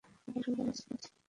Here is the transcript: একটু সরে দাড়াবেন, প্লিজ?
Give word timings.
একটু 0.27 0.39
সরে 0.43 0.55
দাড়াবেন, 0.57 0.75
প্লিজ? 0.87 1.03